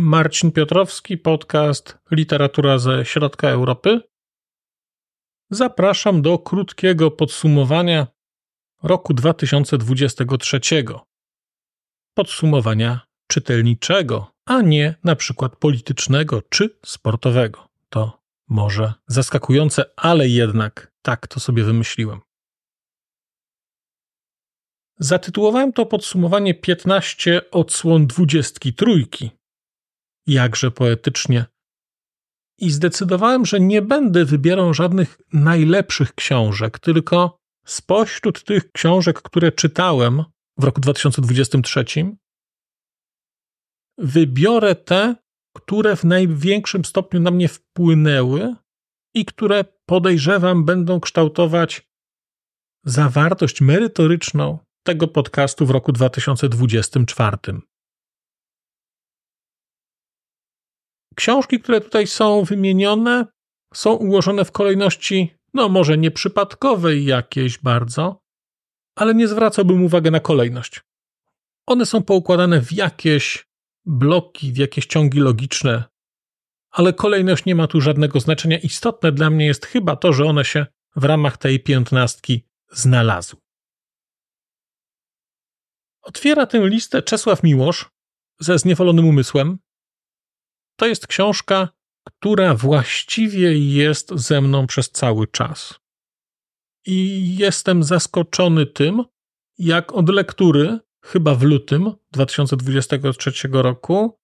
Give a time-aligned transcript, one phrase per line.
[0.00, 4.00] Marcin Piotrowski, podcast Literatura ze środka Europy.
[5.50, 8.06] Zapraszam do krótkiego podsumowania
[8.82, 10.60] roku 2023.
[12.14, 17.68] Podsumowania czytelniczego, a nie na przykład politycznego czy sportowego.
[17.88, 22.20] To może zaskakujące, ale jednak tak to sobie wymyśliłem.
[24.98, 29.08] Zatytułowałem to podsumowanie 15 odsłon 23.
[30.28, 31.44] Jakże poetycznie.
[32.58, 40.24] I zdecydowałem, że nie będę wybierał żadnych najlepszych książek, tylko spośród tych książek, które czytałem
[40.58, 41.84] w roku 2023,
[43.98, 45.14] wybiorę te,
[45.56, 48.54] które w największym stopniu na mnie wpłynęły
[49.14, 51.88] i które podejrzewam będą kształtować
[52.84, 57.36] zawartość merytoryczną tego podcastu w roku 2024.
[61.18, 63.26] Książki, które tutaj są wymienione,
[63.74, 68.20] są ułożone w kolejności, no może nieprzypadkowej jakiejś bardzo,
[68.96, 70.80] ale nie zwracałbym uwagi na kolejność.
[71.66, 73.46] One są poukładane w jakieś
[73.86, 75.84] bloki, w jakieś ciągi logiczne,
[76.70, 78.58] ale kolejność nie ma tu żadnego znaczenia.
[78.58, 80.66] Istotne dla mnie jest chyba to, że one się
[80.96, 83.40] w ramach tej piętnastki znalazły.
[86.02, 87.90] Otwiera tę listę Czesław Miłosz
[88.40, 89.58] ze Zniewolonym Umysłem.
[90.78, 91.68] To jest książka,
[92.04, 95.74] która właściwie jest ze mną przez cały czas.
[96.86, 99.04] I jestem zaskoczony tym,
[99.58, 104.18] jak od lektury, chyba w lutym 2023 roku,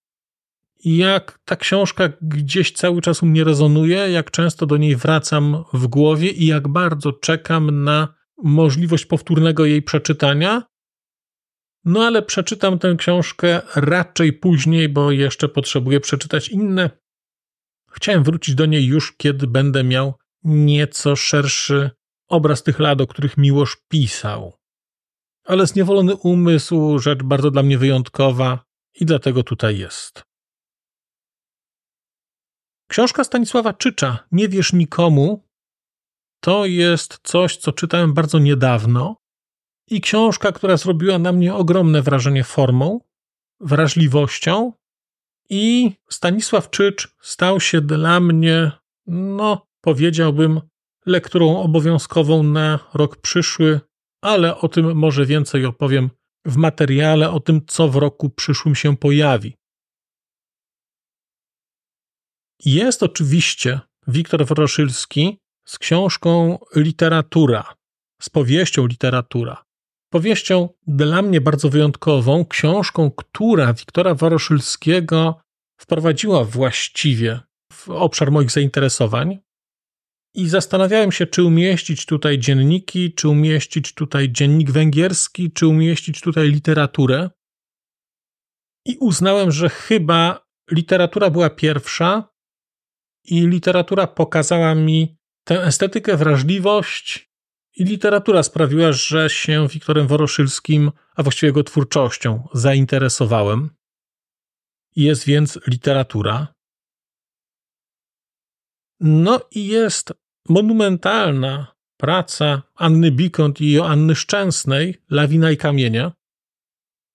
[0.84, 5.86] jak ta książka gdzieś cały czas u mnie rezonuje, jak często do niej wracam w
[5.86, 10.62] głowie i jak bardzo czekam na możliwość powtórnego jej przeczytania,
[11.84, 16.90] no ale przeczytam tę książkę raczej później, bo jeszcze potrzebuję przeczytać inne.
[17.90, 20.14] Chciałem wrócić do niej już, kiedy będę miał
[20.44, 21.90] nieco szerszy
[22.28, 24.52] obraz tych lat, o których Miłosz pisał.
[25.44, 28.64] Ale zniewolony umysł, rzecz bardzo dla mnie wyjątkowa
[29.00, 30.22] i dlatego tutaj jest.
[32.88, 35.48] Książka Stanisława Czycza, Nie wiesz nikomu,
[36.40, 39.23] to jest coś, co czytałem bardzo niedawno
[39.90, 43.00] i książka, która zrobiła na mnie ogromne wrażenie formą,
[43.60, 44.72] wrażliwością.
[45.50, 48.72] I Stanisław Czycz stał się dla mnie,
[49.06, 50.60] no, powiedziałbym,
[51.06, 53.80] lekturą obowiązkową na rok przyszły,
[54.22, 56.10] ale o tym może więcej opowiem
[56.44, 59.56] w materiale o tym, co w roku przyszłym się pojawi.
[62.64, 67.74] Jest oczywiście Wiktor Woroszylski z książką Literatura,
[68.22, 69.64] z powieścią Literatura
[70.14, 75.40] powieścią dla mnie bardzo wyjątkową, książką, która Wiktora Waroszylskiego
[75.80, 77.40] wprowadziła właściwie
[77.72, 79.38] w obszar moich zainteresowań.
[80.34, 86.48] I zastanawiałem się, czy umieścić tutaj dzienniki, czy umieścić tutaj dziennik węgierski, czy umieścić tutaj
[86.48, 87.30] literaturę.
[88.86, 92.28] I uznałem, że chyba literatura była pierwsza,
[93.24, 97.33] i literatura pokazała mi tę estetykę, wrażliwość
[97.76, 103.70] i literatura sprawiła, że się Wiktorem Woroszylskim, a właściwie jego twórczością, zainteresowałem.
[104.96, 106.54] Jest więc literatura.
[109.00, 110.12] No i jest
[110.48, 116.12] monumentalna praca Anny Bikont i Joanny Szczęsnej, Lawina i Kamienia.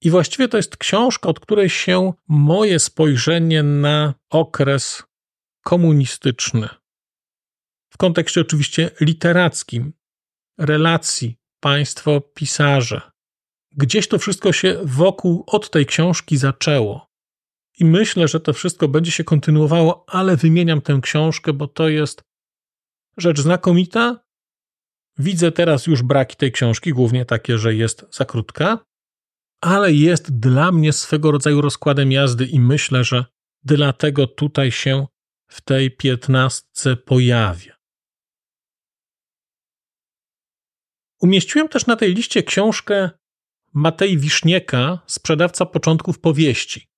[0.02, 5.04] I właściwie to jest książka, od której się moje spojrzenie na okres
[5.63, 6.69] komunistyczny,
[7.89, 9.94] w kontekście oczywiście literackim,
[10.60, 13.02] relacji państwo-pisarze.
[13.78, 17.10] Gdzieś to wszystko się wokół od tej książki zaczęło.
[17.80, 22.22] I myślę, że to wszystko będzie się kontynuowało, ale wymieniam tę książkę, bo to jest
[23.18, 24.20] rzecz znakomita.
[25.18, 28.80] Widzę teraz już braki tej książki, głównie takie, że jest za krótka,
[29.62, 33.26] ale jest dla mnie swego rodzaju rozkładem jazdy i myślę, że
[33.64, 35.08] dlatego tutaj się
[35.48, 37.79] w tej piętnastce pojawia.
[41.21, 43.10] Umieściłem też na tej liście książkę
[43.74, 46.89] Matei Wisznieka, sprzedawca początków powieści.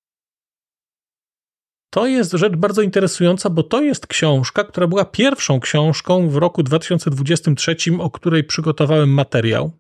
[1.94, 6.64] to jest rzecz bardzo interesująca, bo to jest książka, która była pierwszą książką w roku
[6.64, 9.72] 2023, o której przygotowałem materiał.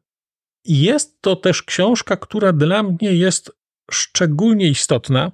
[0.65, 3.51] I jest to też książka, która dla mnie jest
[3.91, 5.31] szczególnie istotna,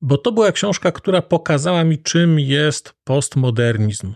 [0.00, 4.14] bo to była książka, która pokazała mi, czym jest postmodernizm.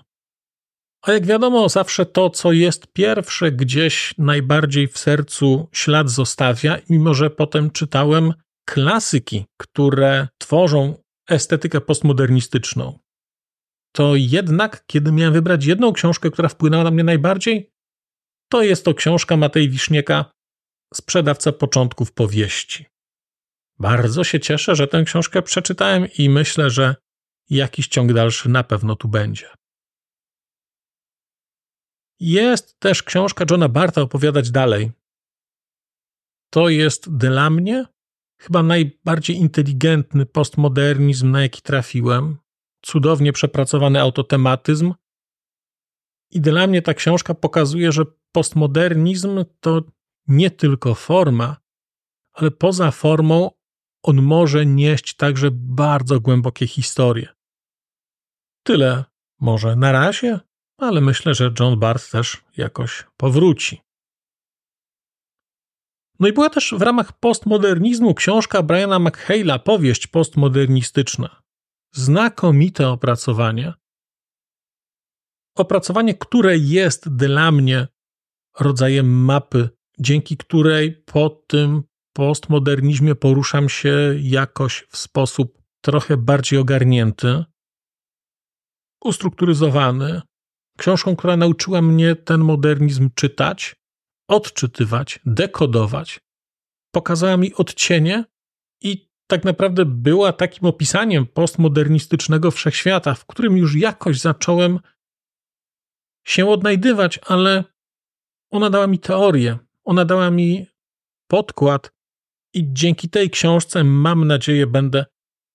[1.03, 7.15] A jak wiadomo, zawsze to, co jest pierwsze, gdzieś najbardziej w sercu ślad zostawia, mimo
[7.15, 8.33] że potem czytałem
[8.69, 12.99] klasyki, które tworzą estetykę postmodernistyczną.
[13.93, 17.71] To jednak, kiedy miałem wybrać jedną książkę, która wpłynęła na mnie najbardziej,
[18.51, 20.31] to jest to książka Matej Wisznieka
[20.95, 22.87] Sprzedawca początków powieści.
[23.79, 26.95] Bardzo się cieszę, że tę książkę przeczytałem i myślę, że
[27.51, 29.49] jakiś ciąg dalszy na pewno tu będzie.
[32.21, 34.93] Jest też książka Johna Barta Opowiadać dalej.
[36.51, 37.85] To jest dla mnie
[38.41, 42.37] chyba najbardziej inteligentny postmodernizm, na jaki trafiłem.
[42.83, 44.95] Cudownie przepracowany autotematyzm.
[46.31, 49.83] I dla mnie ta książka pokazuje, że postmodernizm to
[50.29, 51.57] nie tylko forma,
[52.33, 53.51] ale poza formą
[54.03, 57.29] on może nieść także bardzo głębokie historie.
[58.63, 59.05] Tyle
[59.41, 60.41] może na razie,
[60.79, 63.81] ale myślę, że John Barth też jakoś powróci.
[66.21, 71.43] No i była też w ramach postmodernizmu książka Briana McHale'a, powieść postmodernistyczna.
[71.95, 73.73] Znakomite opracowanie.
[75.57, 77.89] Opracowanie, które jest dla mnie
[78.61, 79.69] rodzajem mapy,
[79.99, 81.83] dzięki której po tym
[82.13, 87.45] postmodernizmie poruszam się jakoś w sposób trochę bardziej ogarnięty,
[89.05, 90.23] ustrukturyzowany.
[90.77, 93.77] Książką, która nauczyła mnie ten modernizm czytać,
[94.29, 96.21] odczytywać, dekodować.
[96.95, 98.25] Pokazała mi odcienie
[98.83, 104.81] i tak naprawdę była takim opisaniem postmodernistycznego wszechświata, w którym już jakoś zacząłem
[106.27, 107.65] się odnajdywać, ale
[108.51, 110.67] ona dała mi teorię, ona dała mi
[111.31, 111.91] podkład
[112.55, 115.05] i dzięki tej książce mam nadzieję będę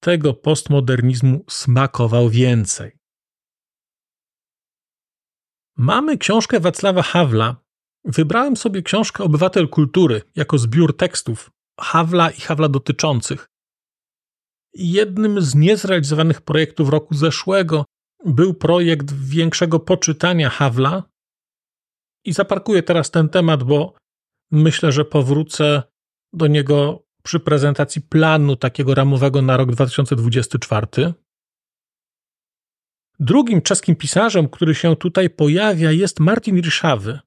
[0.03, 3.00] tego postmodernizmu smakował więcej.
[5.77, 7.55] Mamy książkę Wacława Hawla.
[8.05, 13.47] Wybrałem sobie książkę Obywatel Kultury jako zbiór tekstów Hawla i Hawla dotyczących.
[14.73, 17.85] Jednym z niezrealizowanych projektów roku zeszłego
[18.25, 21.03] był projekt większego poczytania Hawla.
[22.25, 23.93] I zaparkuję teraz ten temat, bo
[24.51, 25.83] myślę, że powrócę
[26.33, 31.13] do niego przy prezentacji planu takiego ramowego na rok 2024.
[33.23, 37.19] Drugim czeskim pisarzem, który się tutaj pojawia, jest Martin Ryszawy.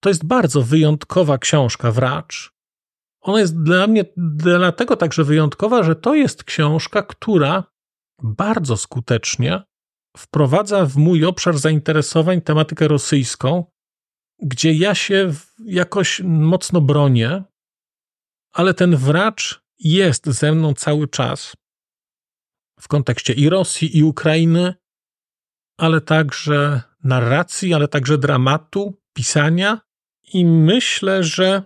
[0.00, 2.52] To jest bardzo wyjątkowa książka, wracz.
[3.20, 7.64] Ona jest dla mnie dlatego także wyjątkowa, że to jest książka, która
[8.22, 9.62] bardzo skutecznie
[10.16, 13.64] wprowadza w mój obszar zainteresowań tematykę rosyjską,
[14.42, 15.32] gdzie ja się
[15.64, 17.44] jakoś mocno bronię,
[18.52, 21.56] ale ten wracz jest ze mną cały czas
[22.80, 24.81] w kontekście i Rosji, i Ukrainy,
[25.82, 29.80] ale także narracji, ale także dramatu, pisania.
[30.34, 31.62] I myślę, że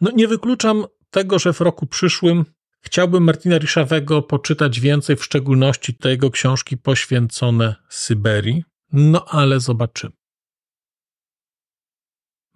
[0.00, 2.44] no nie wykluczam tego, że w roku przyszłym
[2.80, 8.64] chciałbym Martina Ryszawego poczytać więcej, w szczególności te jego książki poświęcone Syberii.
[8.92, 10.12] No ale zobaczymy.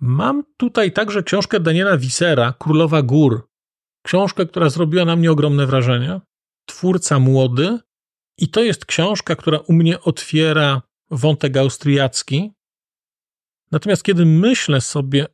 [0.01, 3.49] Mam tutaj także książkę Daniela Wisera, Królowa Gór.
[4.03, 6.21] Książkę, która zrobiła na mnie ogromne wrażenie.
[6.67, 7.79] Twórca młody.
[8.43, 12.53] I to jest książka, która u mnie otwiera wątek austriacki.
[13.71, 15.27] Natomiast kiedy myślę sobie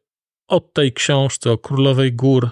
[0.48, 2.50] o tej książce, o Królowej Gór,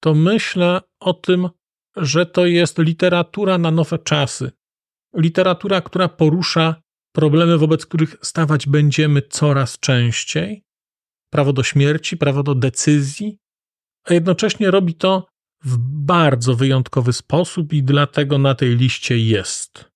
[0.00, 1.48] to myślę o tym,
[1.96, 4.50] że to jest literatura na nowe czasy.
[5.16, 6.82] Literatura, która porusza
[7.12, 10.64] problemy, wobec których stawać będziemy coraz częściej,
[11.30, 13.38] prawo do śmierci, prawo do decyzji,
[14.04, 15.26] a jednocześnie robi to
[15.64, 19.94] w bardzo wyjątkowy sposób i dlatego na tej liście jest.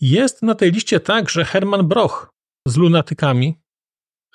[0.00, 2.30] Jest na tej liście także Herman Broch
[2.66, 3.54] z lunatykami.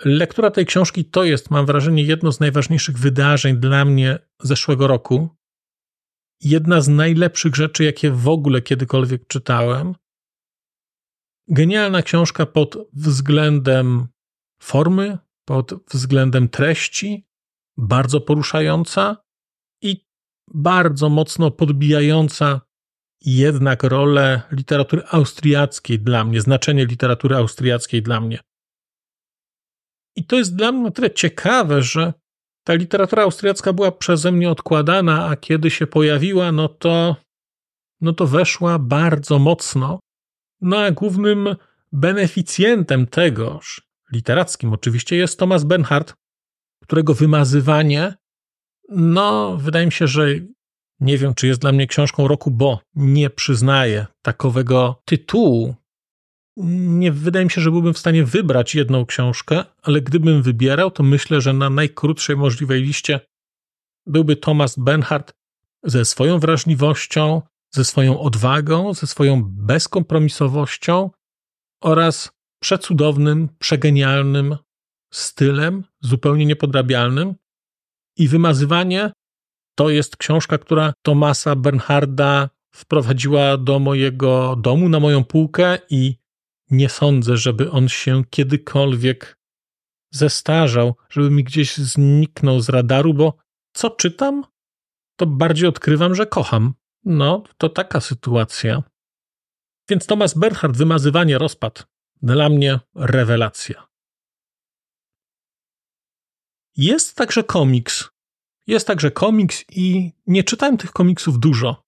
[0.05, 5.29] Lektura tej książki to jest, mam wrażenie, jedno z najważniejszych wydarzeń dla mnie zeszłego roku.
[6.41, 9.95] Jedna z najlepszych rzeczy, jakie w ogóle kiedykolwiek czytałem.
[11.47, 14.07] Genialna książka pod względem
[14.61, 17.27] formy, pod względem treści,
[17.77, 19.22] bardzo poruszająca
[20.53, 22.61] bardzo mocno podbijająca
[23.21, 28.39] jednak rolę literatury austriackiej dla mnie, znaczenie literatury austriackiej dla mnie.
[30.15, 32.13] I to jest dla mnie tyle ciekawe, że
[32.63, 37.15] ta literatura austriacka była przeze mnie odkładana, a kiedy się pojawiła, no to
[38.01, 39.99] no to weszła bardzo mocno.
[40.61, 41.55] No a głównym
[41.91, 43.81] beneficjentem tegoż,
[44.11, 46.13] literackim oczywiście, jest Thomas Bernhard,
[46.83, 48.13] którego wymazywanie,
[48.89, 50.27] no wydaje mi się, że
[50.99, 55.75] nie wiem, czy jest dla mnie książką roku, bo nie przyznaję takowego tytułu.
[56.57, 61.03] Nie wydaje mi się, że byłbym w stanie wybrać jedną książkę, ale gdybym wybierał, to
[61.03, 63.19] myślę, że na najkrótszej możliwej liście
[64.05, 65.33] byłby Thomas Bernhard
[65.83, 71.09] ze swoją wrażliwością, ze swoją odwagą, ze swoją bezkompromisowością
[71.81, 74.57] oraz przecudownym, przegenialnym
[75.13, 77.35] stylem, zupełnie niepodrabialnym.
[78.17, 79.11] I wymazywanie
[79.75, 86.15] to jest książka, która Tomasa Bernharda wprowadziła do mojego domu, na moją półkę i
[86.71, 89.37] nie sądzę, żeby on się kiedykolwiek
[90.11, 93.37] zestarzał, żeby mi gdzieś zniknął z radaru, bo
[93.73, 94.43] co czytam,
[95.15, 96.73] to bardziej odkrywam, że kocham.
[97.05, 98.83] No, to taka sytuacja.
[99.89, 101.87] Więc Thomas Bernhard, wymazywanie, rozpad.
[102.21, 103.87] Dla mnie rewelacja.
[106.77, 108.09] Jest także komiks.
[108.67, 111.83] Jest także komiks i nie czytałem tych komiksów dużo.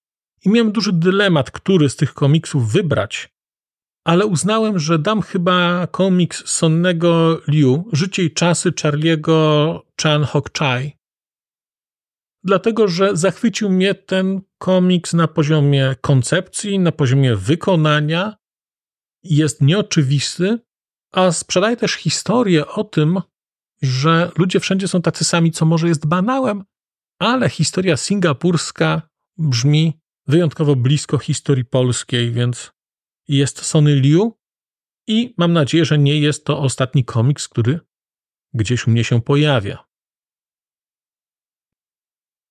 [0.45, 3.29] I miałem duży dylemat, który z tych komiksów wybrać.
[4.03, 10.95] Ale uznałem, że dam chyba komiks Sonnego Liu, Życie i czasy Charlie'ego Chan Hok Chai
[12.45, 18.35] dlatego że zachwycił mnie ten komiks na poziomie koncepcji, na poziomie wykonania.
[19.23, 20.59] Jest nieoczywisty,
[21.11, 23.21] a sprzedaje też historię o tym,
[23.85, 26.63] że ludzie wszędzie są tacy sami, co może jest banałem,
[27.19, 29.01] ale historia singapurska
[29.37, 32.71] brzmi wyjątkowo blisko historii polskiej, więc
[33.27, 34.39] jest Sony Liu
[35.07, 37.79] i mam nadzieję, że nie jest to ostatni komiks, który
[38.53, 39.85] gdzieś u mnie się pojawia.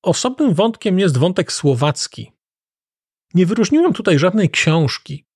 [0.02, 2.32] Osobnym wątkiem jest wątek słowacki.
[3.34, 5.26] Nie wyróżniłem tutaj żadnej książki,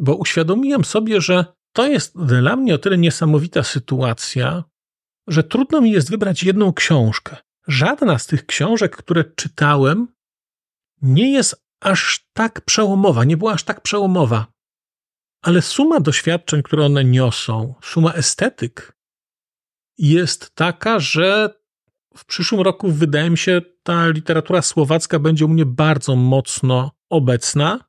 [0.00, 4.64] bo uświadomiłem sobie, że to jest dla mnie o tyle niesamowita sytuacja,
[5.28, 7.36] że trudno mi jest wybrać jedną książkę.
[7.66, 10.08] Żadna z tych książek, które czytałem,
[11.02, 14.46] nie jest aż tak przełomowa, nie była aż tak przełomowa.
[15.42, 18.98] Ale suma doświadczeń, które one niosą, suma estetyk,
[19.98, 21.54] jest taka, że
[22.16, 27.87] w przyszłym roku, wydaje mi się, ta literatura słowacka będzie u mnie bardzo mocno obecna.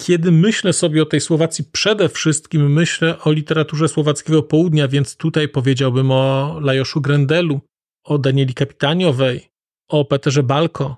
[0.00, 5.48] Kiedy myślę sobie o tej Słowacji, przede wszystkim myślę o literaturze słowackiego południa, więc tutaj
[5.48, 7.60] powiedziałbym o Lajoszu Grendelu,
[8.04, 9.50] o Danieli Kapitaniowej,
[9.88, 10.96] o Peterze Balko.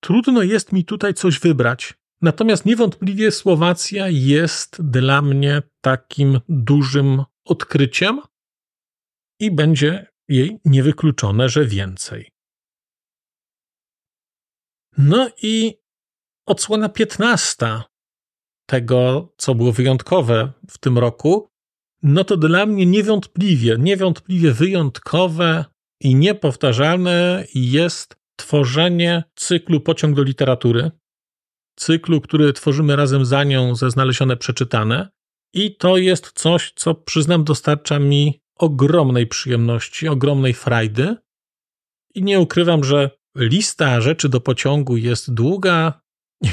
[0.00, 1.94] Trudno jest mi tutaj coś wybrać.
[2.22, 8.20] Natomiast niewątpliwie Słowacja jest dla mnie takim dużym odkryciem
[9.40, 12.30] i będzie jej niewykluczone, że więcej.
[14.98, 15.74] No i
[16.46, 17.89] odsłona piętnasta
[18.70, 21.48] tego, co było wyjątkowe w tym roku,
[22.02, 25.64] no to dla mnie niewątpliwie, niewątpliwie wyjątkowe
[26.00, 30.90] i niepowtarzalne jest tworzenie cyklu Pociąg do literatury.
[31.76, 35.08] Cyklu, który tworzymy razem za nią ze znalezione przeczytane.
[35.54, 41.16] I to jest coś, co przyznam, dostarcza mi ogromnej przyjemności, ogromnej frajdy.
[42.14, 46.00] I nie ukrywam, że lista rzeczy do pociągu jest długa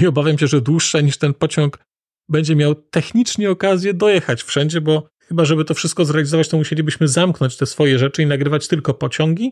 [0.01, 1.86] i obawiam się, że dłuższa niż ten pociąg
[2.29, 7.57] będzie miał technicznie okazję dojechać wszędzie, bo chyba, żeby to wszystko zrealizować, to musielibyśmy zamknąć
[7.57, 9.51] te swoje rzeczy i nagrywać tylko pociągi.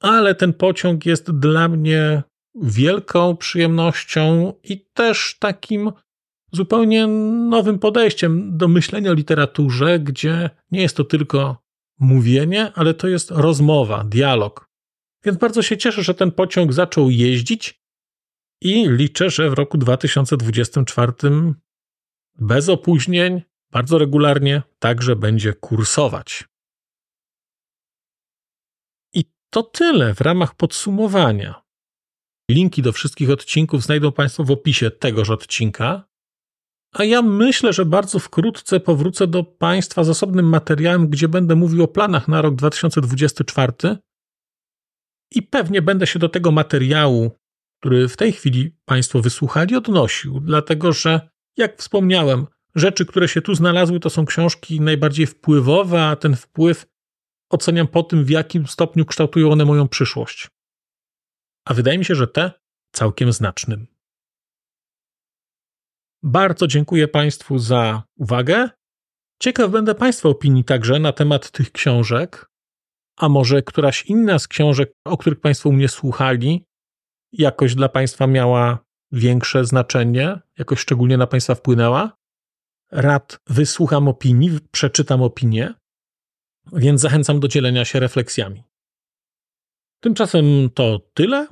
[0.00, 2.22] Ale ten pociąg jest dla mnie
[2.62, 5.92] wielką przyjemnością i też takim
[6.52, 11.64] zupełnie nowym podejściem do myślenia o literaturze, gdzie nie jest to tylko
[12.00, 14.68] mówienie, ale to jest rozmowa, dialog.
[15.24, 17.83] Więc bardzo się cieszę, że ten pociąg zaczął jeździć
[18.60, 21.12] i liczę, że w roku 2024
[22.38, 26.44] bez opóźnień, bardzo regularnie także będzie kursować.
[29.12, 31.64] I to tyle w ramach podsumowania.
[32.50, 36.08] Linki do wszystkich odcinków znajdą Państwo w opisie tegoż odcinka.
[36.92, 41.84] A ja myślę, że bardzo wkrótce powrócę do Państwa z osobnym materiałem, gdzie będę mówił
[41.84, 43.72] o planach na rok 2024
[45.34, 47.30] i pewnie będę się do tego materiału,
[47.84, 53.54] który w tej chwili Państwo wysłuchali, odnosił, dlatego że, jak wspomniałem, rzeczy, które się tu
[53.54, 56.86] znalazły, to są książki najbardziej wpływowe, a ten wpływ
[57.50, 60.48] oceniam po tym, w jakim stopniu kształtują one moją przyszłość.
[61.64, 62.52] A wydaje mi się, że te
[62.92, 63.86] całkiem znacznym.
[66.22, 68.68] Bardzo dziękuję Państwu za uwagę.
[69.42, 72.46] Ciekaw będę Państwa opinii także na temat tych książek,
[73.16, 76.64] a może któraś inna z książek, o których Państwo mnie słuchali,
[77.38, 82.16] jakoś dla Państwa miała większe znaczenie, jakoś szczególnie na Państwa wpłynęła.
[82.92, 85.74] Rad wysłucham opinii, przeczytam opinię,
[86.72, 88.62] więc zachęcam do dzielenia się refleksjami.
[90.00, 91.46] Tymczasem to tyle.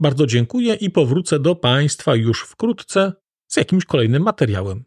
[0.00, 3.12] Bardzo dziękuję i powrócę do Państwa już wkrótce
[3.48, 4.84] z jakimś kolejnym materiałem.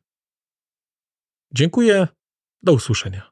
[1.54, 2.08] Dziękuję.
[2.64, 3.32] Do usłyszenia.